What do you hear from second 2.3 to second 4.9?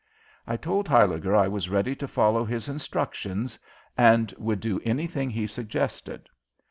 his instructions and would do